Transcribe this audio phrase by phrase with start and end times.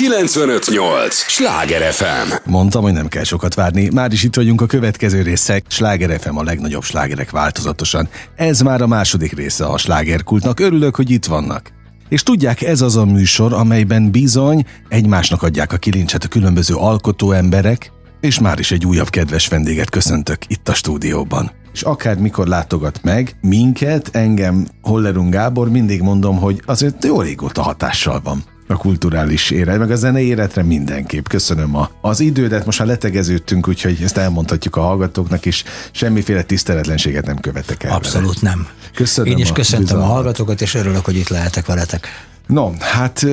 [0.00, 1.14] 958!
[1.14, 2.50] Sláger FM!
[2.50, 3.88] Mondtam, hogy nem kell sokat várni.
[3.92, 5.64] Már is itt vagyunk a következő részek.
[5.68, 8.08] Sláger FM a legnagyobb slágerek változatosan.
[8.36, 10.60] Ez már a második része a slágerkultnak.
[10.60, 11.72] Örülök, hogy itt vannak.
[12.08, 17.32] És tudják, ez az a műsor, amelyben bizony egymásnak adják a kilincset a különböző alkotó
[17.32, 21.50] emberek, és már is egy újabb kedves vendéget köszöntök itt a stúdióban.
[21.72, 27.62] És akár mikor látogat meg minket, engem Hollerung Gábor, mindig mondom, hogy azért jó régóta
[27.62, 31.26] hatással van a kulturális élet, meg a zenei életre mindenképp.
[31.26, 35.64] Köszönöm a, az idődet, most már letegeződtünk, úgyhogy ezt elmondhatjuk a hallgatóknak is.
[35.90, 37.92] Semmiféle tiszteletlenséget nem követek el.
[37.92, 38.54] Abszolút vele.
[38.54, 38.68] nem.
[38.94, 40.08] Köszönöm Én is köszöntöm bizalmat.
[40.08, 42.28] a hallgatókat, és örülök, hogy itt lehetek veletek.
[42.50, 43.26] No, hát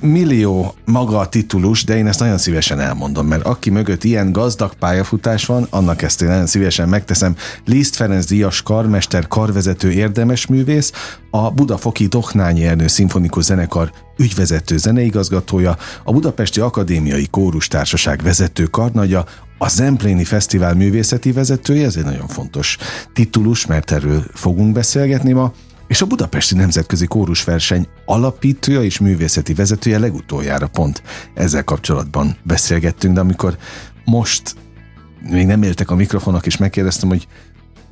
[0.00, 4.74] millió maga a titulus, de én ezt nagyon szívesen elmondom, mert aki mögött ilyen gazdag
[4.74, 7.36] pályafutás van, annak ezt én nagyon szívesen megteszem.
[7.64, 10.92] Liszt Ferenc Díjas karmester, karvezető érdemes művész,
[11.30, 19.24] a Budafoki Doknányi Ernő Szimfonikus Zenekar ügyvezető zeneigazgatója, a Budapesti Akadémiai Kórus Társaság vezető karnagya,
[19.58, 22.78] a Zempléni Fesztivál művészeti vezetője, ez egy nagyon fontos
[23.12, 25.52] titulus, mert erről fogunk beszélgetni ma,
[25.92, 31.02] és a Budapesti Nemzetközi Kórusverseny alapítója és művészeti vezetője legutoljára pont
[31.34, 33.56] ezzel kapcsolatban beszélgettünk, de amikor
[34.04, 34.54] most
[35.30, 37.26] még nem éltek a mikrofonok, és megkérdeztem, hogy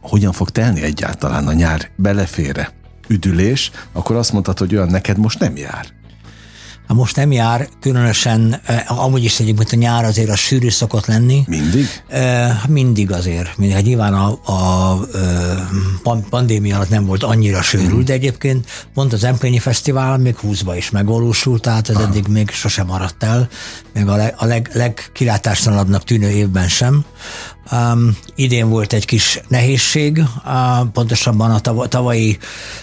[0.01, 2.73] hogyan fog telni egyáltalán a nyár belefére
[3.09, 6.00] üdülés, akkor azt mondtad, hogy olyan neked most nem jár.
[6.91, 11.07] Ha most nem jár, különösen, eh, amúgy is egyébként a nyár azért a sűrű szokott
[11.07, 11.45] lenni.
[11.47, 11.87] Mindig?
[12.09, 13.57] Eh, mindig azért.
[13.57, 13.77] Mindig.
[13.77, 14.91] Hát nyilván a, a,
[16.03, 20.75] a pandémia alatt nem volt annyira sűrű, de egyébként pont az Empléni Fesztivál még 20-ba
[20.77, 23.49] is megvalósult, tehát ez eddig még sosem maradt el,
[23.95, 27.05] még a, leg, a leg, legkilátástalanabbnak tűnő évben sem.
[27.73, 32.39] Um, idén volt egy kis nehézség, uh, pontosabban a tav- tavalyi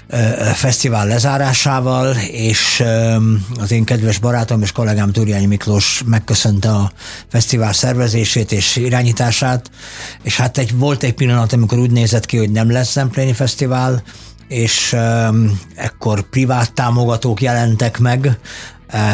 [0.09, 6.91] uh, fesztivál lezárásával, és um, az én kedves barátom és kollégám Turjányi Miklós megköszönte a
[7.27, 9.71] fesztivál szervezését és irányítását,
[10.23, 14.03] és hát egy, volt egy pillanat, amikor úgy nézett ki, hogy nem lesz Zempléni Fesztivál,
[14.47, 18.37] és um, ekkor privát támogatók jelentek meg,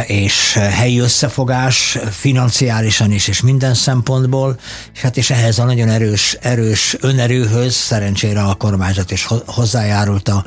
[0.06, 4.60] és helyi összefogás financiálisan is, és minden szempontból,
[4.94, 10.46] és hát és ehhez a nagyon erős, erős önerőhöz szerencsére a kormányzat is hozzájárult a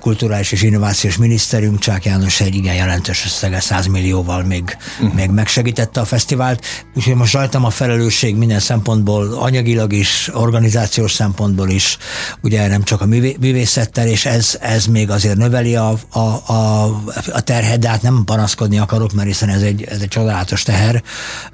[0.00, 5.14] kulturális és innovációs miniszterünk, Csák János egy igen jelentős összege 100 millióval még, uh-huh.
[5.14, 6.64] még megsegítette a fesztivált,
[6.94, 11.98] úgyhogy most rajtam a felelősség minden szempontból, anyagilag is, organizációs szempontból is,
[12.42, 16.84] ugye nem csak a művészettel, és ez, ez még azért növeli a, a, a,
[17.32, 20.62] a terhet, de hát nem nem panaszkodni akarok, mert hiszen ez egy, ez egy csodálatos
[20.62, 21.02] teher.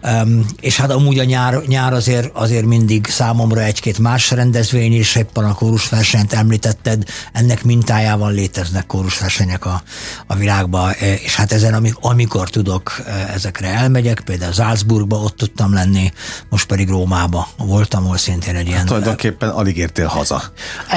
[0.02, 5.16] Um, és hát amúgy a nyár, nyár azért, azért mindig számomra egy-két más rendezvény is,
[5.16, 9.82] éppen a kórusversenyt említetted, ennek mintájával léteznek kórusversenyek a,
[10.26, 10.92] a világban,
[11.24, 13.02] és hát ezen, amikor tudok,
[13.34, 16.12] ezekre elmegyek, például Salzburgba ott tudtam lenni,
[16.48, 18.78] most pedig Rómába voltam, ahol szintén egy ilyen...
[18.78, 20.42] Hát tulajdonképpen alig értél haza.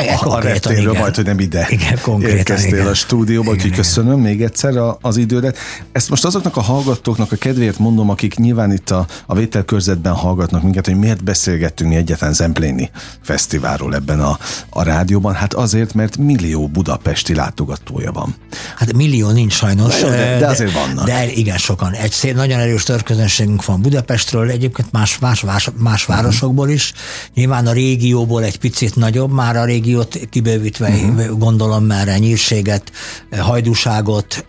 [0.01, 2.87] Igen, a, a reptérről, majd, hogy nem ide igen, konkrétan, érkeztél igen.
[2.87, 5.87] a stúdióba, úgyhogy köszönöm még egyszer az idődet beszélget.
[5.91, 10.63] Ezt most azoknak a hallgatóknak a kedvéért mondom, akik nyilván itt a, a vételkörzetben hallgatnak
[10.63, 12.89] minket, hogy miért beszélgettünk mi egyetlen Zempléni
[13.21, 14.37] fesztiválról ebben a,
[14.69, 15.33] a rádióban.
[15.33, 18.35] Hát azért, mert millió budapesti látogatója van.
[18.75, 19.99] Hát millió nincs sajnos.
[19.99, 21.05] De, de azért vannak.
[21.05, 21.93] De igen, sokan.
[21.93, 26.15] Egy szép, nagyon erős törközönségünk van Budapestről, egyébként más, más, más, más uh-huh.
[26.15, 26.93] városokból is.
[27.33, 31.37] Nyilván a régióból egy picit nagyobb, már a régiót kibővítve uh-huh.
[31.37, 32.91] gondolom merre nyírséget,
[33.37, 34.45] hajdúságot,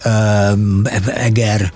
[1.14, 1.72] Eger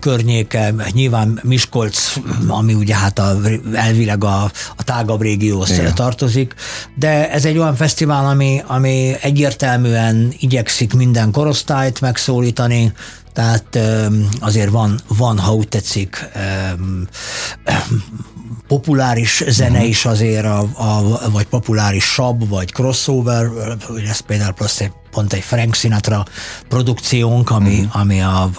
[0.00, 3.36] környéke, nyilván Miskolc, ami ugye hát a,
[3.72, 4.42] elvileg a,
[4.76, 5.94] a tágabb régióhoz Igen.
[5.94, 6.54] tartozik,
[6.94, 12.92] de ez egy olyan fesztivál, ami, ami egyértelműen igyekszik minden korosztályt megszólítani,
[13.32, 13.78] tehát
[14.40, 16.28] azért van, van ha úgy tetszik,
[18.66, 19.88] populáris zene uh-huh.
[19.88, 23.46] is azért, a, a, vagy populáris sab, vagy crossover,
[24.08, 24.54] ez például
[25.10, 26.24] pont egy Frank Sinatra
[26.68, 28.00] produkciónk, ami, uh-huh.
[28.00, 28.50] ami a, a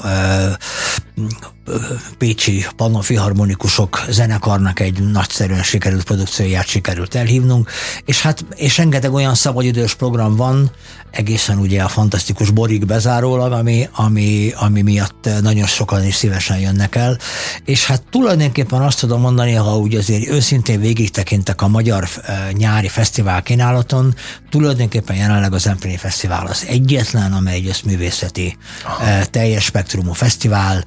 [2.18, 7.72] Pécsi Pannonfilharmonikusok zenekarnak egy nagyszerűen sikerült produkcióját sikerült elhívnunk,
[8.06, 10.72] és hát és rengeteg olyan szabadidős program van,
[11.12, 16.96] egészen ugye a fantasztikus Borig bezárólag, ami, ami, ami miatt nagyon sokan is szívesen jönnek
[16.96, 17.18] el,
[17.66, 22.08] és hát tulajdonképpen azt tudom mondani, ha úgy azért őszintén végig tekintek a magyar
[22.52, 24.16] nyári fesztivál kínálaton,
[24.50, 29.26] tulajdonképpen jelenleg az Empléni Fesztivál az egyetlen, amely egy összművészeti Aha.
[29.26, 30.86] teljes spektrumú fesztivál,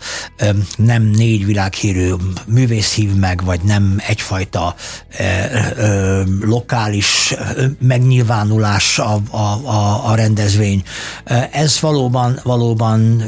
[0.76, 2.12] nem négy világhírű
[2.46, 4.74] művész hív meg, vagy nem egyfajta
[5.18, 5.24] ö,
[5.76, 7.34] ö, lokális
[7.80, 10.82] megnyilvánulás a, a, a, a rendezvény.
[11.52, 13.24] Ez valóban, valóban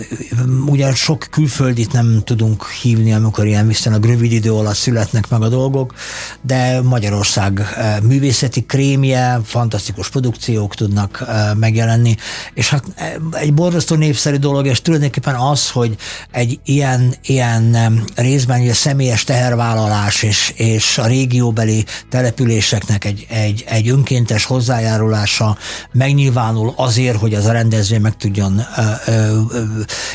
[0.66, 5.48] ugye sok külföldit nem tudunk hívni, amikor ilyen viszonylag rövid idő alatt születnek meg a
[5.48, 5.94] dolgok,
[6.42, 7.62] de Magyarország
[8.02, 11.24] művészeti krémje, fantasztikus produkciók tudnak
[11.56, 12.16] megjelenni,
[12.54, 12.84] és hát
[13.32, 15.96] egy borzasztó népszerű dolog, és tulajdonképpen az, hogy
[16.30, 17.76] egy ilyen, ilyen
[18.14, 25.56] részben ugye személyes tehervállalás és, és a régióbeli településeknek egy, egy, egy önkéntes hozzájárulása
[25.92, 29.38] megnyilvánul azért, hogy az a rendezvény meg tudjon ö, ö,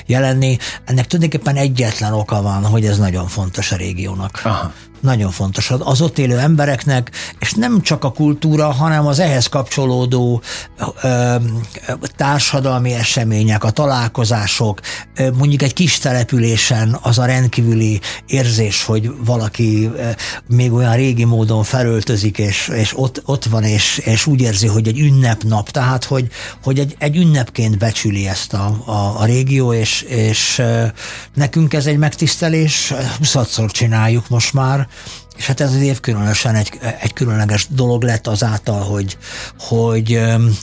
[0.05, 0.57] jelenni.
[0.85, 4.41] Ennek tulajdonképpen egyetlen oka van, hogy ez nagyon fontos a régiónak.
[4.43, 4.73] Aha
[5.05, 10.41] nagyon fontos az ott élő embereknek, és nem csak a kultúra, hanem az ehhez kapcsolódó
[11.01, 11.35] ö,
[12.15, 14.79] társadalmi események, a találkozások,
[15.15, 19.89] ö, mondjuk egy kis településen az a rendkívüli érzés, hogy valaki
[20.47, 24.87] még olyan régi módon felöltözik, és, és ott, ott van, és, és úgy érzi, hogy
[24.87, 26.27] egy ünnepnap, tehát hogy,
[26.63, 30.61] hogy egy, egy ünnepként becsüli ezt a, a, a régió, és, és
[31.33, 32.93] nekünk ez egy megtisztelés,
[33.33, 34.87] 20 csináljuk most már,
[35.37, 39.17] és hát ez az év különösen egy, egy különleges dolog lett azáltal, hogy,
[39.59, 40.19] hogy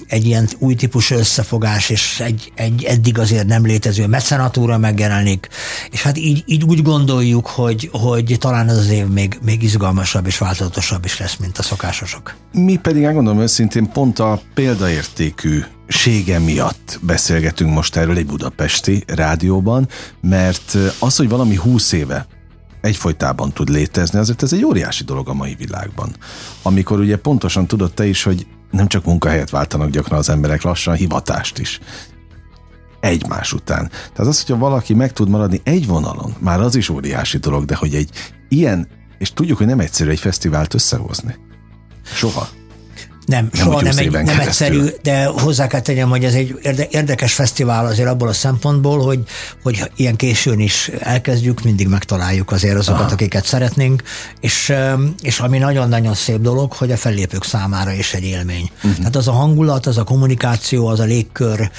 [0.06, 5.49] egy ilyen új típusú összefogás, és egy, egy eddig azért nem létező mecenatúra megjelenik,
[5.90, 10.26] és hát így, így úgy gondoljuk, hogy, hogy talán ez az év még, még izgalmasabb
[10.26, 12.34] és változatosabb is lesz, mint a szokásosok.
[12.52, 19.88] Mi pedig elgondolom őszintén pont a példaértékű sége miatt beszélgetünk most erről egy budapesti rádióban,
[20.20, 22.26] mert az, hogy valami húsz éve
[22.82, 26.17] egyfolytában tud létezni, azért ez egy óriási dolog a mai világban.
[26.62, 30.94] Amikor ugye pontosan tudod te is, hogy nem csak munkahelyet váltanak gyakran az emberek, lassan
[30.94, 31.81] hivatást is
[33.00, 33.88] egymás után.
[33.88, 37.75] Tehát az, hogyha valaki meg tud maradni egy vonalon, már az is óriási dolog, de
[37.75, 38.11] hogy egy
[38.49, 38.88] ilyen,
[39.19, 41.37] és tudjuk, hogy nem egyszerű egy fesztivált összehozni.
[42.02, 42.49] Soha.
[43.27, 46.59] Nem, nem soha nem, egy, nem egyszerű, de hozzá kell tegyem, hogy ez egy
[46.91, 49.23] érdekes fesztivál azért abból a szempontból, hogy,
[49.63, 53.13] hogy ilyen későn is elkezdjük, mindig megtaláljuk azért azokat, Aha.
[53.13, 54.03] akiket szeretnénk,
[54.41, 54.73] és,
[55.21, 58.71] és ami nagyon-nagyon szép dolog, hogy a fellépők számára is egy élmény.
[58.77, 58.97] Uh-huh.
[58.97, 61.71] Tehát az a hangulat, az a kommunikáció, az a légkör,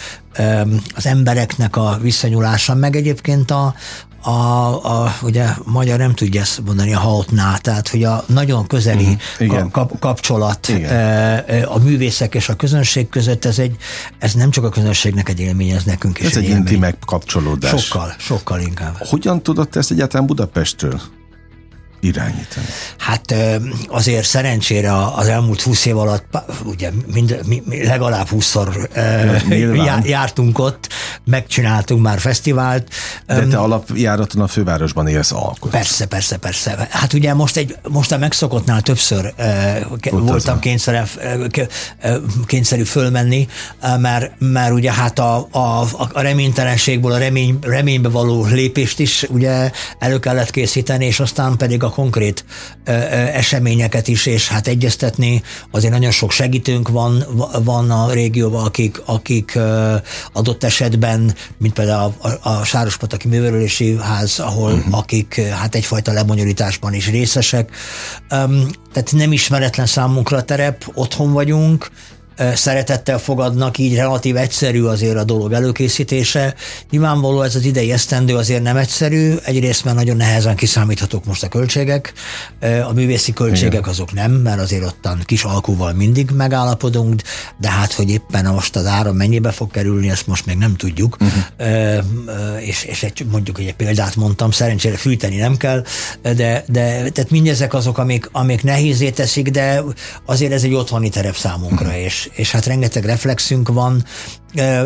[0.96, 3.76] az embereknek a visszanyulása, meg egyébként a,
[4.24, 9.04] a, a, ugye magyar nem tudja ezt mondani a hautnál, tehát hogy a nagyon közeli
[9.04, 9.20] uh-huh.
[9.40, 9.72] Igen.
[9.72, 10.92] Kap, kapcsolat Igen.
[10.92, 13.76] E, e, a művészek és a közönség között, ez, egy,
[14.18, 17.84] ez nem csak a közönségnek egy élmény, ez nekünk is ez egy, egy intim megkapcsolódás.
[17.84, 18.96] Sokkal, sokkal inkább.
[19.00, 21.02] Hogyan tudott ezt egyáltalán Budapestről
[22.04, 22.66] irányítani?
[22.98, 23.36] Hát
[23.88, 26.26] azért szerencsére az elmúlt húsz év alatt
[26.66, 27.40] ugye mind,
[27.84, 28.90] legalább húszszor
[30.04, 30.90] jártunk ott,
[31.26, 32.90] megcsináltunk már fesztivált.
[33.28, 35.72] De te alapjáraton a fővárosban élsz alkot.
[35.72, 36.88] Persze, persze, persze.
[36.90, 40.98] Hát ugye most, egy, most a megszokottnál többször uh, voltam kényszerű,
[42.46, 43.48] kényszerű fölmenni,
[44.00, 49.72] mert, mert ugye hát a, a, a reménytelenségből a remény, reménybe való lépést is ugye
[50.00, 52.46] elő kellett készíteni, és aztán pedig a konkrét
[53.34, 55.42] eseményeket is, és hát egyeztetni.
[55.72, 57.24] Azért nagyon sok segítőnk van,
[57.64, 59.60] van a régióban, akik, akik
[60.34, 64.98] adott esetben, mint például a, a, Sárospataki Művelőlési Ház, ahol uh-huh.
[64.98, 67.72] akik hát egyfajta lebonyolításban is részesek.
[68.94, 71.90] Tehát nem ismeretlen számunkra a terep, otthon vagyunk,
[72.54, 76.56] szeretettel fogadnak, így relatív egyszerű azért a dolog előkészítése.
[76.90, 81.48] Nyilvánvaló ez az idei esztendő azért nem egyszerű, egyrészt mert nagyon nehezen kiszámíthatók most a
[81.48, 82.14] költségek,
[82.90, 83.90] a művészi költségek Igen.
[83.90, 87.22] azok nem, mert azért ottan kis alkuval mindig megállapodunk,
[87.58, 91.18] de hát, hogy éppen most az ára mennyibe fog kerülni, ezt most még nem tudjuk,
[91.20, 92.68] uh-huh.
[92.68, 95.84] és, és egy, mondjuk egy példát mondtam, szerencsére fűteni nem kell,
[96.22, 99.84] de, de tehát mindezek azok, amik, amik nehézé teszik, de
[100.26, 102.02] azért ez egy otthoni terep számunkra, uh-huh.
[102.02, 104.04] és és, hát rengeteg reflexünk van.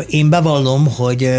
[0.08, 1.30] Én bevallom, hogy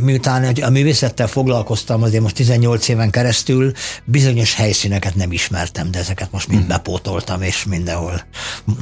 [0.00, 3.72] miután a művészettel foglalkoztam azért most 18 éven keresztül,
[4.04, 6.68] bizonyos helyszíneket nem ismertem, de ezeket most mind mhm.
[6.68, 8.20] bepótoltam, és mindenhol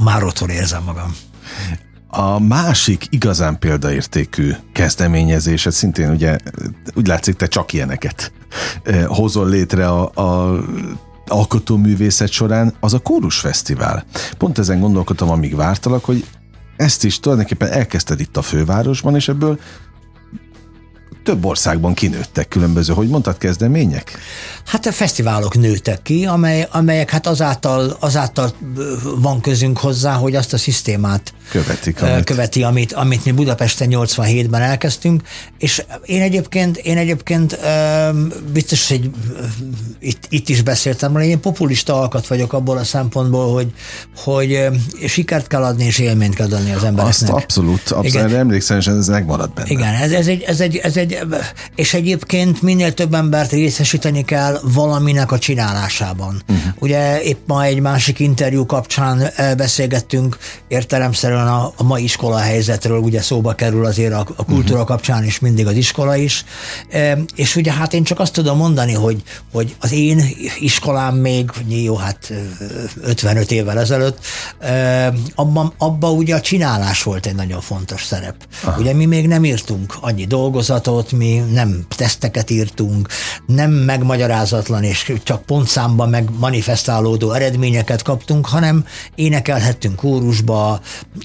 [0.05, 1.17] már otthon érzem magam.
[2.11, 6.37] A másik igazán példaértékű kezdeményezés, szintén ugye
[6.95, 8.33] úgy látszik, te csak ilyeneket
[9.07, 10.59] hozol létre a, a
[11.27, 14.05] alkotóművészet során, az a Kórus Fesztivál.
[14.39, 16.25] Pont ezen gondolkodtam, amíg vártalak, hogy
[16.79, 19.59] ezt is tulajdonképpen elkezdted itt a fővárosban, és ebből
[21.23, 24.19] több országban kinőttek különböző, hogy mondtad, kezdemények?
[24.67, 28.53] Hát a fesztiválok nőttek ki, amely, amelyek hát azáltal, azáltal
[29.19, 32.25] van közünk hozzá, hogy azt a szisztémát Követik, amit...
[32.25, 35.23] követi, amit, amit mi Budapesten 87-ben elkezdtünk,
[35.59, 37.59] és én egyébként, én egyébként
[38.53, 39.11] biztos, hogy
[40.01, 43.73] itt, itt is beszéltem, hogy én populista alkat vagyok abból a szempontból, hogy,
[44.17, 44.69] hogy
[45.07, 47.09] sikert kell adni, és élményt kell adni az embereknek.
[47.09, 48.37] Azt abszolút, abszolút Igen.
[48.37, 49.69] emlékszem, és ez megmaradt benne.
[49.71, 51.19] Igen, ez, ez, egy, ez, egy, ez egy,
[51.75, 56.43] és egyébként minél több embert részesíteni kell valaminek a csinálásában.
[56.49, 56.73] Uh-huh.
[56.79, 60.37] Ugye épp ma egy másik interjú kapcsán beszélgettünk
[60.69, 64.87] értelemszerűen a, a mai iskola helyzetről, ugye szóba kerül azért a, a kultúra uh-huh.
[64.87, 66.45] kapcsán is mindig az iskola is,
[67.35, 70.25] és ugye hát én csak azt tudom mondani, hogy, hogy az én
[70.61, 72.33] iskolám még, jó, hát
[73.01, 74.19] 55 évvel ezelőtt,
[75.35, 78.35] abban, abban ugye a csinálás volt egy nagyon fontos szerep.
[78.63, 78.81] Aha.
[78.81, 83.09] Ugye mi még nem írtunk annyi dolgozatot, mi nem teszteket írtunk,
[83.47, 90.81] nem megmagyarázatlan és csak pontszámban meg manifestálódó eredményeket kaptunk, hanem énekelhettünk kórusba,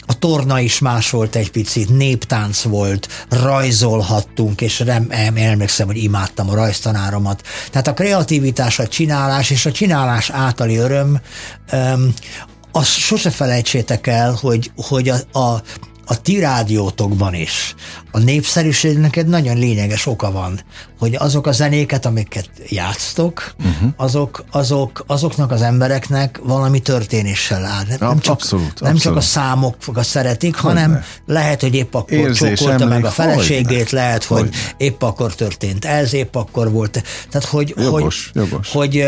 [0.05, 6.49] a torna is más volt egy picit, néptánc volt, rajzolhattunk, és rem, emlékszem, hogy imádtam
[6.49, 7.41] a rajztanáromat.
[7.71, 11.21] Tehát a kreativitás, a csinálás és a csinálás általi öröm,
[12.71, 15.61] azt sose felejtsétek el, hogy, hogy a, a,
[16.05, 17.75] a ti rádiótokban is
[18.11, 20.61] a népszerűségnek egy nagyon lényeges oka van,
[20.99, 23.89] hogy azok a zenéket, amiket játsztok, uh-huh.
[23.95, 27.83] azok, azok, azoknak az embereknek valami történéssel áll.
[27.87, 29.01] Nem, nem, csak, abszolút, nem abszolút.
[29.01, 31.33] csak a számok a szeretik, hogy hanem ne.
[31.33, 35.35] lehet, hogy épp akkor Érzés, csókolta meg a feleségét, hogy lehet, hogy, hogy épp akkor
[35.35, 37.03] történt ez, épp akkor volt.
[37.29, 38.71] Tehát, hogy, jogos, hogy, jogos.
[38.71, 39.05] hogy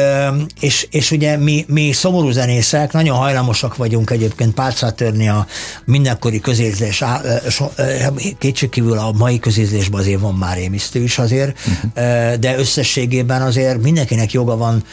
[0.60, 5.48] és, és ugye mi, mi szomorú zenészek nagyon hajlamosak vagyunk egyébként pálcát törni a
[5.86, 6.95] mindenkori közérzés
[8.38, 12.34] kétségkívül a mai közízlésben azért van már rémisztő is azért, uh-huh.
[12.34, 14.84] de összességében azért mindenkinek joga van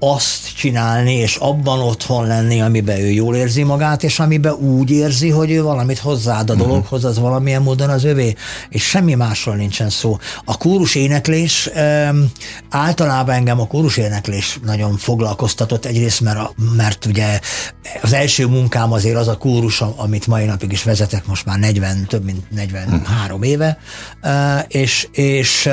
[0.00, 5.30] azt csinálni, és abban otthon lenni, amiben ő jól érzi magát, és amiben úgy érzi,
[5.30, 6.62] hogy ő valamit hozzáad a mhm.
[6.62, 8.34] dologhoz, az valamilyen módon az övé,
[8.68, 10.18] és semmi másról nincsen szó.
[10.44, 11.70] A kórus éneklés,
[12.70, 17.40] általában engem a kórus éneklés nagyon foglalkoztatott, egyrészt mert, a, mert ugye
[18.02, 22.06] az első munkám azért az a kórus, amit mai napig is vezetek, most már 40,
[22.08, 23.48] több mint 43 mhm.
[23.48, 23.78] éve,
[24.68, 25.68] és, és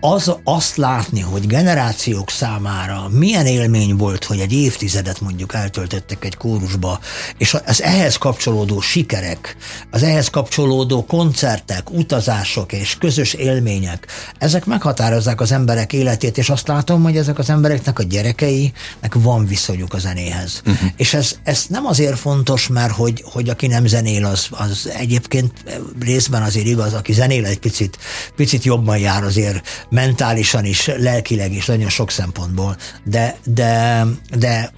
[0.00, 6.36] az, azt látni, hogy generációk számára milyen élmény volt, hogy egy évtizedet mondjuk eltöltöttek egy
[6.36, 7.00] kórusba,
[7.38, 9.56] és az ehhez kapcsolódó sikerek,
[9.90, 14.06] az ehhez kapcsolódó koncertek, utazások és közös élmények,
[14.38, 19.46] ezek meghatározzák az emberek életét, és azt látom, hogy ezek az embereknek a gyerekeinek van
[19.46, 20.62] viszonyuk a zenéhez.
[20.66, 20.90] Uh-huh.
[20.96, 25.52] És ez, ez nem azért fontos, mert hogy, hogy aki nem zenél, az, az egyébként
[26.00, 27.98] részben azért igaz, aki zenél egy picit,
[28.36, 34.04] picit jobban jár azért mentálisan is, lelkileg is, nagyon sok szempontból, de, de,
[34.38, 34.70] de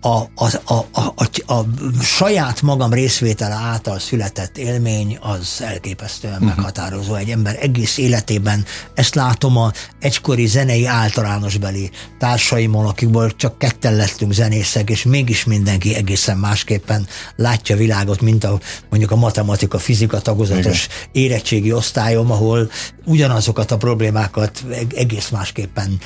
[0.00, 1.14] a, a, a, a,
[1.46, 1.66] a, a
[2.02, 6.48] saját magam részvétele által született élmény az elképesztően uh-huh.
[6.48, 8.64] meghatározó egy ember egész életében.
[8.94, 15.94] Ezt látom a egykori zenei általánosbeli társaimon, akikból csak ketten lettünk zenészek, és mégis mindenki
[15.94, 17.06] egészen másképpen
[17.36, 20.96] látja a világot, mint a mondjuk a matematika, fizika tagozatos Igen.
[21.12, 22.70] érettségi osztályom, ahol
[23.04, 25.98] ugyanazokat a problémákat egész másképpen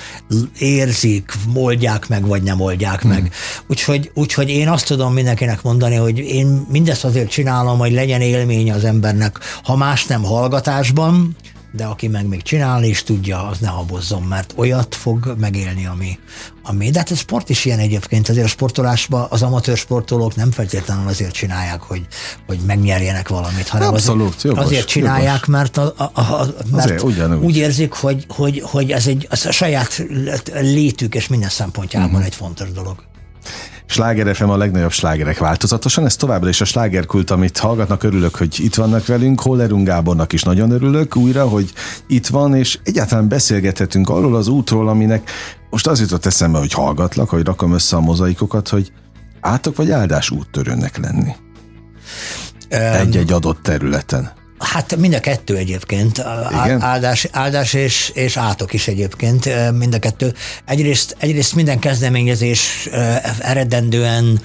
[0.59, 3.13] érzik, moldják meg, vagy nem oldják uh-huh.
[3.13, 3.33] meg.
[3.67, 8.21] Úgy Úgyhogy, úgyhogy én azt tudom mindenkinek mondani, hogy én mindezt azért csinálom, hogy legyen
[8.21, 11.37] élmény az embernek, ha más nem hallgatásban,
[11.77, 16.19] de aki meg még csinálni is tudja, az ne habozzon, mert olyat fog megélni, ami,
[16.63, 16.91] ami.
[16.91, 21.09] De hát a sport is ilyen egyébként, azért a sportolásban az amatőr sportolók nem feltétlenül
[21.09, 22.07] azért csinálják, hogy,
[22.47, 25.47] hogy megnyerjenek valamit, hanem Abszolút, azért, jogos, azért csinálják, jogos.
[25.47, 27.03] mert, a, a, a, mert azért,
[27.43, 30.05] úgy érzik, hogy, hogy, hogy ez egy ez a saját
[30.53, 32.25] létük és minden szempontjában uh-huh.
[32.25, 33.13] egy fontos dolog.
[33.87, 36.05] Sláger FM a legnagyobb slágerek változatosan.
[36.05, 38.03] Ez továbbra is a slágerkult, amit hallgatnak.
[38.03, 39.41] Örülök, hogy itt vannak velünk.
[39.41, 41.73] Hollerung Gábornak is nagyon örülök újra, hogy
[42.07, 45.31] itt van, és egyáltalán beszélgethetünk arról az útról, aminek
[45.71, 48.93] most az jutott eszembe, hogy hallgatlak, hogy rakom össze a mozaikokat, hogy
[49.41, 51.33] átok vagy áldás úttörőnek lenni.
[52.69, 54.33] Egy-egy adott területen.
[54.59, 56.19] Hát mind a kettő egyébként,
[56.65, 56.81] Igen?
[56.81, 60.35] áldás, áldás és, és átok is egyébként, mind a kettő.
[60.65, 62.89] Egyrészt, egyrészt minden kezdeményezés
[63.39, 64.41] eredendően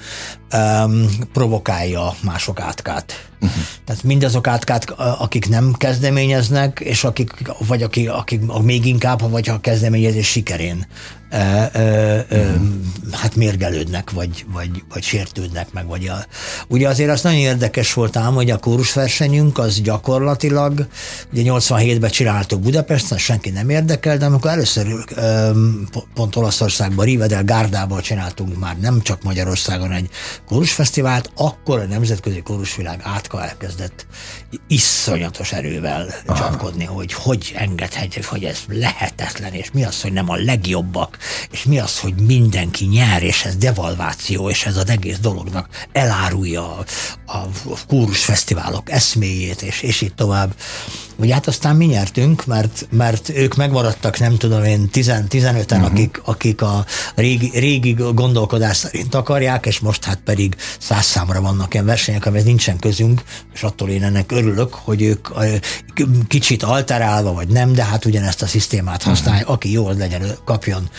[0.52, 3.28] um, provokálja mások átkát.
[3.40, 3.62] Uh-huh.
[3.84, 7.30] Tehát mindazok átkát, akik nem kezdeményeznek, és akik,
[7.66, 10.86] vagy akik, akik még inkább, vagy a kezdeményezés sikerén
[11.30, 12.54] ö, ö, ö,
[13.12, 15.86] hát mérgelődnek, vagy, vagy, vagy sértődnek meg.
[15.86, 16.26] Vagy a,
[16.68, 20.86] ugye azért az nagyon érdekes volt ám, hogy a kórusversenyünk az gyakorlatilag,
[21.32, 25.50] ugye 87-ben csináltuk Budapesten, senki nem érdekel, de amikor először ö,
[26.14, 30.10] pont Olaszországban, Rivedel Gárdában csináltunk már nem csak Magyarországon egy
[30.50, 34.06] kórusfesztivált, akkor a nemzetközi kórusvilág átka elkezdett
[34.68, 36.38] iszonyatos erővel Aha.
[36.38, 41.18] csapkodni, hogy hogy engedhetjük, hogy ez lehetetlen, és mi az, hogy nem a legjobbak,
[41.50, 46.76] és mi az, hogy mindenki nyer, és ez devalváció, és ez az egész dolognak elárulja
[46.76, 46.84] a,
[47.26, 47.48] a
[47.88, 50.54] kórusfesztiválok eszméjét, és, és így tovább.
[51.16, 55.84] Ugye hát aztán mi nyertünk, mert, mert ők megmaradtak, nem tudom én, 10-15-en, uh-huh.
[55.84, 60.39] akik, akik a régi, régi gondolkodás szerint akarják, és most hát pedig
[60.78, 63.22] száz számra vannak ilyen versenyek, amihez nincsen közünk,
[63.54, 65.28] és attól én ennek örülök, hogy ők
[66.28, 69.56] kicsit alterálva, vagy nem, de hát ugyanezt a szisztémát használják, uh-huh.
[69.56, 70.90] aki jó, az legyen, kapjon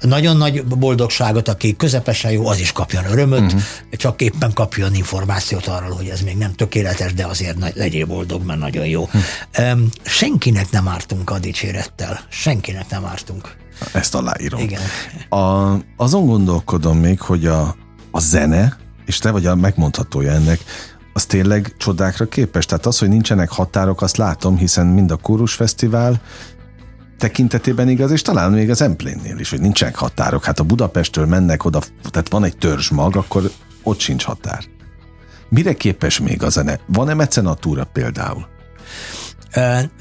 [0.00, 3.62] nagyon nagy boldogságot, aki közepesen jó, az is kapjon örömöt, uh-huh.
[3.92, 8.58] csak éppen kapjon információt arról, hogy ez még nem tökéletes, de azért legyél boldog, mert
[8.58, 9.02] nagyon jó.
[9.02, 12.20] Uh-huh senkinek nem ártunk a dicsérettel.
[12.28, 13.56] Senkinek nem ártunk.
[13.92, 14.60] Ezt aláírom.
[14.60, 14.80] Igen.
[15.28, 17.76] A, azon gondolkodom még, hogy a,
[18.10, 18.76] a zene,
[19.06, 20.60] és te vagy a megmondhatója ennek,
[21.12, 22.66] az tényleg csodákra képes.
[22.66, 26.20] Tehát az, hogy nincsenek határok, azt látom, hiszen mind a Kórus Fesztivál
[27.18, 30.44] tekintetében igaz, és talán még az Emplénnél is, hogy nincsenek határok.
[30.44, 33.50] Hát a Budapestről mennek oda, tehát van egy törzsmag, akkor
[33.82, 34.64] ott sincs határ.
[35.48, 36.80] Mire képes még a zene?
[36.86, 38.46] Van-e mecenatúra például?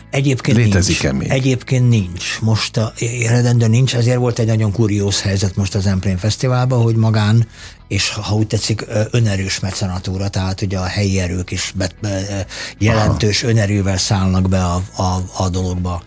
[0.10, 1.22] Egyébként Létezik-e nincs.
[1.22, 1.32] Még?
[1.32, 2.40] Egyébként nincs.
[2.42, 2.94] Most a
[3.26, 7.48] eredendően nincs, ezért volt egy nagyon kurióz helyzet most az Emplén Fesztiválban, hogy magán,
[7.88, 12.46] és ha úgy tetszik, önerős mecenatúra, tehát ugye a helyi erők is be, be,
[12.78, 13.52] jelentős Aha.
[13.52, 16.04] önerővel szállnak be a, a, a dologba.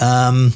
[0.00, 0.52] Um,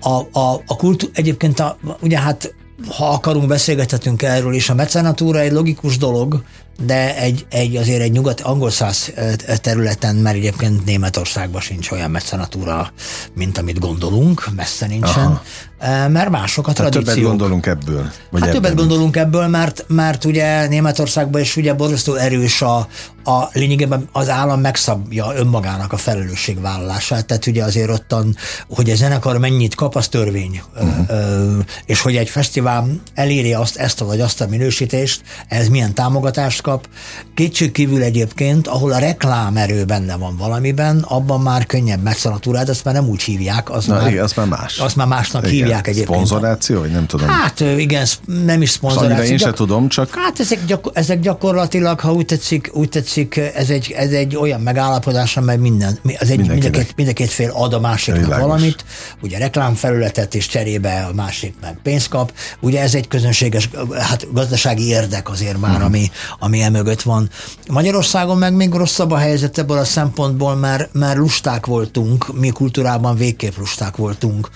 [0.00, 2.54] a, a, a kultú, egyébként a, ugye hát
[2.88, 4.68] ha akarunk, beszélgethetünk erről is.
[4.68, 6.42] A mecenatúra egy logikus dolog,
[6.84, 9.12] de egy, egy azért egy nyugat angol száz
[9.56, 12.92] területen, mert egyébként Németországban sincs olyan mecenatúra,
[13.34, 15.42] mint amit gondolunk, messze nincsen, Aha.
[15.88, 17.04] Mert mások a tradíciók.
[17.04, 18.10] többet gondolunk ebből?
[18.30, 22.88] Vagy hát többet gondolunk ebből, mert, mert ugye Németországban is ugye borzasztó erős a,
[23.24, 28.36] a lényegében az állam megszabja önmagának a felelősségvállalását, tehát ugye azért ottan,
[28.68, 31.64] hogy a zenekar mennyit kap, az törvény, uh-huh.
[31.86, 36.88] és hogy egy fesztivál eléri azt, ezt vagy azt a minősítést, ez milyen támogatást kap.
[37.34, 42.94] Kétség kívül egyébként, ahol a reklámerő benne van valamiben, abban már könnyebb megszanatúrád, azt már
[42.94, 43.70] nem úgy hívják.
[43.70, 44.78] Az Na, már, igen, azt már más.
[44.78, 45.54] Azt már másnak igen.
[45.54, 46.06] hívják egyébként.
[46.06, 47.28] Szponzoráció, vagy nem tudom.
[47.28, 48.06] Hát igen,
[48.44, 49.32] nem is szponzoráció.
[49.32, 50.14] én sem tudom, csak...
[50.14, 54.60] Hát ezek, gyakor- ezek gyakorlatilag, ha úgy tetszik, úgy tetszik, ez egy, ez egy olyan
[54.60, 58.24] megállapodás, amely minden, az egy, mind, a két, mind a két fél ad a másiknak
[58.24, 58.46] Világos.
[58.46, 58.84] valamit,
[59.22, 62.32] ugye reklámfelületet és cserébe a másik meg pénzt kap.
[62.60, 67.30] Ugye ez egy közönséges, hát gazdasági érdek azért már, ami, ami ami emögött van.
[67.68, 73.16] Magyarországon meg még rosszabb a helyzet ebből a szempontból, mert, mert lusták voltunk, mi kultúrában
[73.16, 74.50] végképp lusták voltunk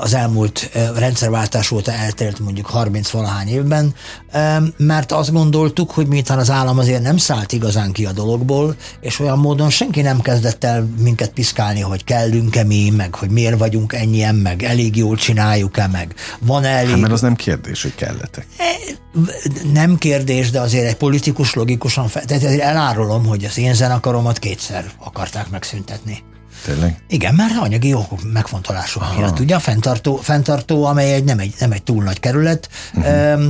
[0.00, 0.35] az elmúlt
[0.94, 3.94] rendszerváltás óta eltelt mondjuk 30 valahány évben,
[4.76, 9.20] mert azt gondoltuk, hogy miután az állam azért nem szállt igazán ki a dologból, és
[9.20, 13.92] olyan módon senki nem kezdett el minket piszkálni, hogy kellünk-e mi, meg hogy miért vagyunk
[13.92, 16.90] ennyien, meg elég jól csináljuk-e, meg van-e elég...
[16.90, 18.46] Hát mert az nem kérdés, hogy kelletek.
[18.58, 18.64] E,
[19.72, 24.90] nem kérdés, de azért egy politikus logikusan, fel, tehát elárulom, hogy az én zenekaromat kétszer
[24.98, 26.22] akarták megszüntetni.
[26.64, 27.02] Tényleg?
[27.08, 29.20] Igen, mert anyagi jó megfontolások Aha.
[29.20, 29.40] miatt.
[29.40, 33.42] Ugye a fenntartó, fenntartó amely egy, nem, egy, nem egy túl nagy kerület, uh-huh.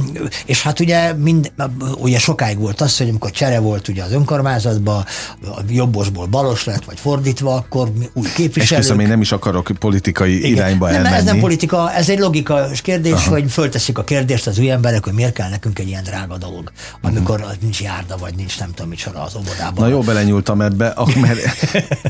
[0.46, 1.52] és hát ugye, mind,
[1.98, 5.04] ugye sokáig volt az, hogy amikor csere volt ugye az önkormányzatban,
[5.42, 8.84] a jobbosból balos lett, vagy fordítva, akkor új képviselők.
[8.84, 10.50] Esküszöm, én nem is akarok politikai Igen.
[10.50, 11.16] irányba nem, elmenni.
[11.16, 13.30] Ez nem politika, ez egy logikai kérdés, Aha.
[13.30, 16.72] hogy fölteszik a kérdést az új emberek, hogy miért kell nekünk egy ilyen drága dolog,
[17.00, 17.54] amikor uh-huh.
[17.60, 19.84] nincs járda, vagy nincs nem tudom micsoda az óvodában.
[19.84, 21.40] Na jó, belenyúltam ebbe, mert,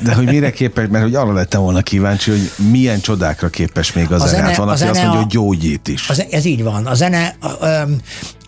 [0.02, 4.12] de hogy mire képes, mert hogy arra lettem volna kíváncsi, hogy milyen csodákra képes még
[4.12, 4.42] az a zene.
[4.42, 6.08] Hát van, aki azt mondja, hogy gyógyít is.
[6.08, 6.86] Az, ez így van.
[6.86, 7.96] A zene um,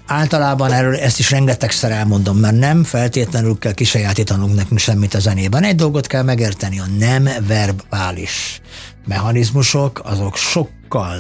[0.06, 5.64] általában erről ezt is rengetegszer elmondom, mert nem feltétlenül kell kisajátítanunk nekünk semmit a zenében.
[5.64, 8.60] Egy dolgot kell megérteni, a nem verbális
[9.06, 11.16] mechanizmusok, azok sokkal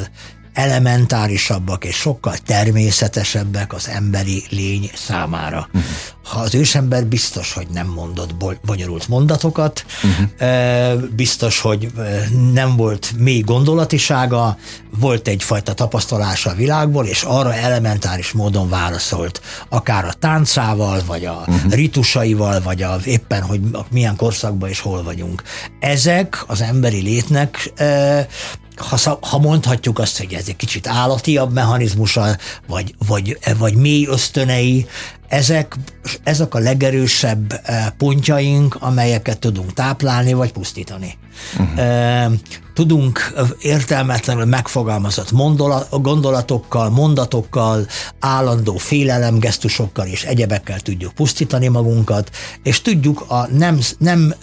[0.58, 5.68] elementárisabbak és sokkal természetesebbek az emberi lény számára.
[5.72, 5.90] Uh-huh.
[6.24, 8.34] Ha az ősember biztos, hogy nem mondott
[8.66, 11.02] bonyolult mondatokat, uh-huh.
[11.16, 11.92] biztos, hogy
[12.52, 14.56] nem volt mély gondolatisága,
[14.98, 21.44] volt egyfajta tapasztalása a világból, és arra elementáris módon válaszolt, akár a táncával, vagy a
[21.46, 21.72] uh-huh.
[21.72, 25.42] ritusaival, vagy a, éppen, hogy milyen korszakban és hol vagyunk.
[25.80, 27.72] Ezek az emberi létnek
[28.78, 32.36] ha, ha mondhatjuk azt, hogy ez egy kicsit állatiabb mechanizmusa,
[32.66, 34.86] vagy, vagy, vagy mély ösztönei,
[35.28, 35.76] ezek,
[36.22, 41.18] ezek a legerősebb eh, pontjaink, amelyeket tudunk táplálni vagy pusztítani.
[41.58, 42.32] Uh-huh
[42.78, 45.30] tudunk értelmetlenül megfogalmazott
[45.90, 47.86] gondolatokkal, mondatokkal,
[48.18, 52.30] állandó félelemgesztusokkal és egyebekkel tudjuk pusztítani magunkat,
[52.62, 54.34] és tudjuk a nem, nem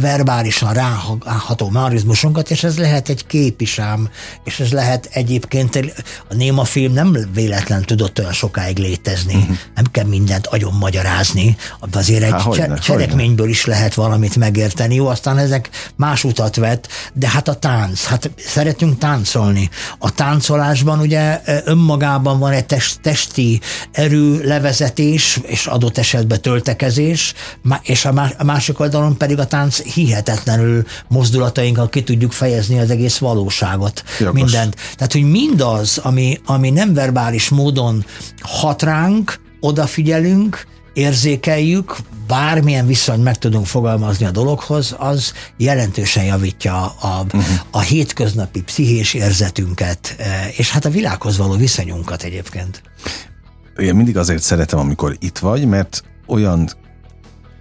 [0.00, 4.08] verbálisan ráható marizmusunkat, és ez lehet egy kép is ám,
[4.44, 5.92] és ez lehet egyébként
[6.28, 9.56] a néma film nem véletlen tudott olyan sokáig létezni, uh-huh.
[9.74, 11.56] nem kell mindent agyon magyarázni,
[11.92, 16.88] azért egy Há, hogyne, cselekményből is lehet valamit megérteni, jó, aztán ezek más utat vett,
[17.12, 18.04] de hát a tánc.
[18.04, 19.70] Hát szeretünk táncolni.
[19.98, 23.60] A táncolásban ugye önmagában van egy test, testi
[23.92, 27.34] erő, levezetés, és adott esetben töltekezés,
[27.82, 34.04] és a másik oldalon pedig a tánc hihetetlenül mozdulatainkkal ki tudjuk fejezni az egész valóságot.
[34.18, 34.40] Jogos.
[34.40, 34.76] Mindent.
[34.94, 38.04] Tehát, hogy mindaz, ami, ami nem verbális módon
[38.40, 41.96] hat ránk, odafigyelünk, érzékeljük,
[42.26, 47.44] bármilyen viszony meg tudunk fogalmazni a dologhoz, az jelentősen javítja a, uh-huh.
[47.70, 52.82] a hétköznapi pszichés érzetünket, e, és hát a világhoz való viszonyunkat egyébként.
[53.78, 56.70] Én mindig azért szeretem, amikor itt vagy, mert olyan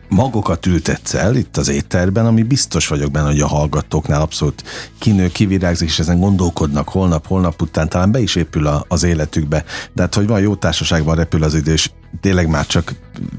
[0.10, 4.64] magokat ültetsz el itt az étterben, ami biztos vagyok benne, hogy a hallgatóknál abszolút
[5.00, 9.64] kinő, kivirágzik, és ezen gondolkodnak holnap, holnap után, talán be is épül a, az életükbe.
[9.94, 11.92] De hát, hogy van jó társaságban repül az idő, és
[12.22, 12.94] tényleg már csak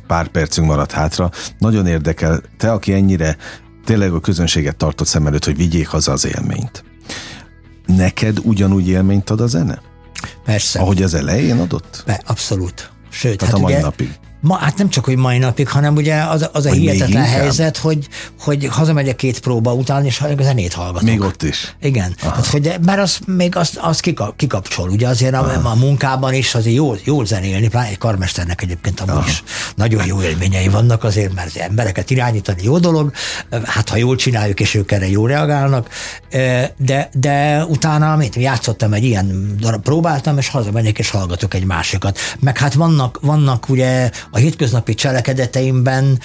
[0.07, 1.31] pár percünk maradt hátra.
[1.59, 3.37] Nagyon érdekel, te, aki ennyire
[3.85, 6.85] tényleg a közönséget tartott szem előtt, hogy vigyék haza az élményt.
[7.87, 9.81] Neked ugyanúgy élményt ad a zene?
[10.45, 10.79] Persze.
[10.79, 12.03] Ahogy az elején adott?
[12.07, 12.91] Be, abszolút.
[13.09, 14.19] Sőt, Tehát hát a mai ugye, napig.
[14.41, 18.09] Ma, hát nem csak, hogy mai napig, hanem ugye az, az a hihetetlen helyzet, hogy,
[18.41, 21.09] hogy hazamegyek két próba után, és a zenét hallgatok.
[21.09, 21.75] Még ott is.
[21.81, 22.15] Igen.
[22.21, 24.01] Hát, hogy, mert az, még azt, az
[24.37, 24.89] kikapcsol.
[24.89, 29.27] Ugye azért a, a, munkában is azért jól, jól zenélni, pláne egy karmesternek egyébként amúgy
[29.27, 29.43] is
[29.75, 33.13] nagyon jó élményei vannak azért, mert az embereket irányítani jó dolog,
[33.65, 35.89] hát ha jól csináljuk, és ők erre jól reagálnak,
[36.77, 42.19] de, de utána mit, játszottam egy ilyen darab, próbáltam, és hazamegyek, és hallgatok egy másikat.
[42.41, 46.19] Meg hát vannak, vannak ugye a hétköznapi cselekedeteimben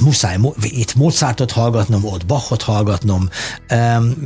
[0.00, 3.28] muszáj itt Mozartot hallgatnom, ott Bachot hallgatnom,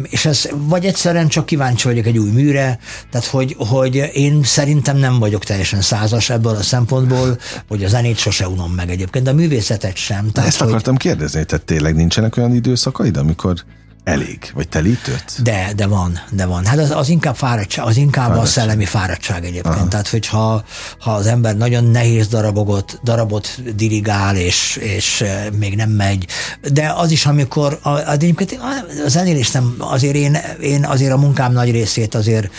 [0.03, 2.79] és ez vagy egyszerűen csak kíváncsi vagyok egy új műre,
[3.11, 8.17] tehát hogy, hogy én szerintem nem vagyok teljesen százas ebből a szempontból, hogy a zenét
[8.17, 10.31] sose unom meg egyébként, de a művészetet sem.
[10.31, 11.03] Tehát, ezt akartam hogy...
[11.03, 13.65] kérdezni, tehát tényleg nincsenek olyan időszakaid, amikor
[14.07, 15.43] elég, vagy telítőt?
[15.43, 16.65] De, de van, de van.
[16.65, 18.45] Hát az, az inkább fáradtság, az inkább fáradtság.
[18.45, 19.75] a szellemi fáradtság egyébként.
[19.75, 19.89] Aha.
[19.89, 20.65] Tehát, hogyha
[20.99, 26.27] ha az ember nagyon nehéz darabot, darabot dirigál, és, és eh, még nem megy,
[26.73, 28.59] de az is, amikor, a, a, egyébként
[29.07, 32.51] a zenélés nem, azért én, én azért a munkám nagy részét azért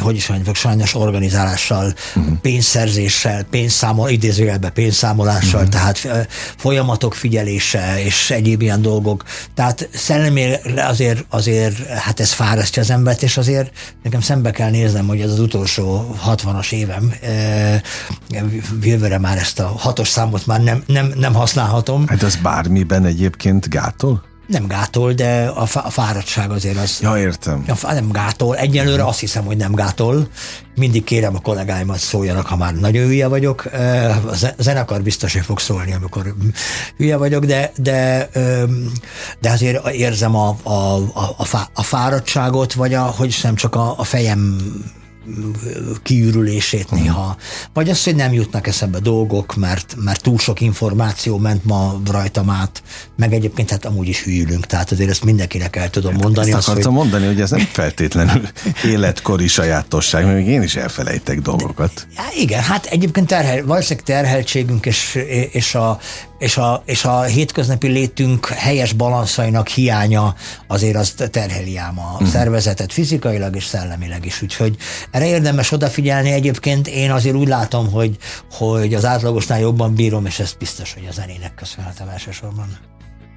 [0.00, 2.38] hogy is mondjuk, sajnos organizálással, uh-huh.
[2.38, 5.74] pénzszerzéssel, pénzszámol, idézőjelben pénzszámolással, uh-huh.
[5.74, 9.24] tehát folyamatok figyelése és egyéb ilyen dolgok.
[9.54, 13.70] Tehát szellemi azért, azért hát ez fárasztja az embert, és azért
[14.02, 17.14] nekem szembe kell néznem, hogy ez az utolsó 60-as évem,
[18.82, 22.06] jövőre már ezt a hatos számot már nem, nem, nem használhatom.
[22.06, 24.29] Hát az bármiben egyébként gátol?
[24.50, 26.98] Nem gátol, de a, fáradtság azért az...
[27.00, 27.64] Ja, értem.
[27.82, 28.56] A, nem gátol.
[28.56, 30.28] Egyelőre azt hiszem, hogy nem gátol.
[30.74, 33.64] Mindig kérem a kollégáimat szóljanak, ha már nagyon hülye vagyok.
[34.26, 36.34] A zenekar biztos, hogy fog szólni, amikor
[36.96, 38.28] hülye vagyok, de, de,
[39.40, 41.38] de azért érzem a, a, a,
[41.74, 44.58] a fáradtságot, vagy a, hogy sem csak a, a fejem
[46.02, 47.36] kiürülését néha,
[47.72, 52.50] vagy azt, hogy nem jutnak eszembe dolgok, mert, mert túl sok információ ment ma rajtam
[52.50, 52.82] át,
[53.16, 56.52] meg egyébként hát amúgy is hűlünk, tehát azért ezt mindenkinek el tudom mondani.
[56.52, 57.02] Ezt akartam hogy...
[57.02, 58.48] mondani, hogy ez nem feltétlenül
[58.84, 62.06] életkori sajátosság, mert még én is elfelejtek dolgokat.
[62.16, 65.18] De, igen, hát egyébként terhel, valószínűleg terheltségünk és,
[65.52, 65.98] és a
[66.40, 70.34] és a, és a hétköznapi létünk helyes balanszainak hiánya
[70.66, 72.28] azért az terheli ám a uh-huh.
[72.28, 74.42] szervezetet fizikailag és szellemileg is.
[74.42, 74.76] Úgyhogy
[75.10, 76.30] erre érdemes odafigyelni.
[76.30, 78.16] Egyébként én azért úgy látom, hogy,
[78.52, 82.78] hogy az átlagosnál jobban bírom, és ez biztos, hogy a zenének köszönhetem elsősorban.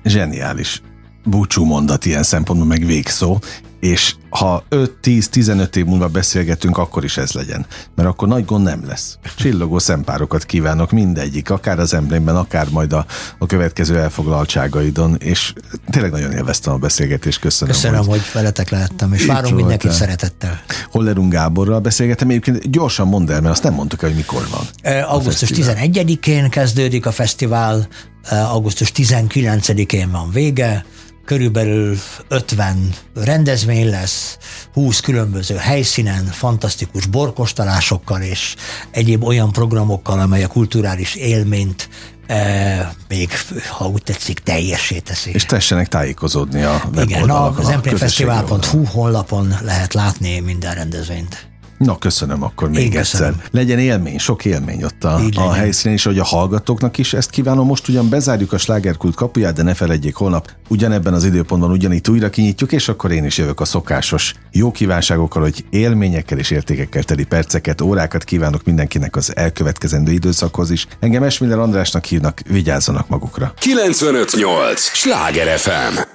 [0.03, 0.81] Zseniális.
[1.23, 3.39] Búcsú mondat ilyen szempontból, meg végszó,
[3.83, 7.65] és ha 5-10-15 év múlva beszélgetünk, akkor is ez legyen.
[7.95, 9.17] Mert akkor nagy gond nem lesz.
[9.37, 13.05] Csillogó szempárokat kívánok mindegyik, akár az emblémben, akár majd a,
[13.37, 15.53] a következő elfoglaltságaidon, és
[15.89, 17.73] tényleg nagyon élveztem a beszélgetést, köszönöm.
[17.73, 20.61] Köszönöm, hogy, hogy veletek lehettem, és várom mindenkit szeretettel.
[20.91, 24.67] Hollerung Gáborral beszélgetem, egyébként gyorsan mondd el, mert azt nem mondtuk el, hogy mikor van.
[24.81, 27.87] E, augusztus 11-én kezdődik a fesztivál,
[28.29, 30.85] augusztus 19-én van vége,
[31.25, 34.37] körülbelül 50 rendezvény lesz,
[34.73, 38.55] 20 különböző helyszínen, fantasztikus borkostalásokkal és
[38.91, 41.89] egyéb olyan programokkal, amely a kulturális élményt
[42.27, 43.29] e, még,
[43.69, 45.31] ha úgy tetszik, teljessé teszi.
[45.33, 51.51] És tessenek tájékozódni a Igen, az mprfesztivál.hu honlapon lehet látni minden rendezvényt.
[51.85, 53.01] Na, köszönöm akkor még Én egyszer.
[53.01, 53.41] Köszönöm.
[53.51, 57.67] Legyen élmény, sok élmény ott a, a helyszínen, és hogy a hallgatóknak is ezt kívánom.
[57.67, 62.29] Most ugyan bezárjuk a slágerkult kapuját, de ne felejtjék, holnap ugyanebben az időpontban ugyanitt újra
[62.29, 67.23] kinyitjuk, és akkor én is jövök a szokásos jó kívánságokkal, hogy élményekkel és értékekkel teli
[67.23, 70.87] perceket, órákat kívánok mindenkinek az elkövetkezendő időszakhoz is.
[70.99, 73.53] Engem Esmiller Andrásnak hívnak, vigyázzanak magukra.
[73.59, 74.81] 958!
[74.81, 76.12] Sláger FM!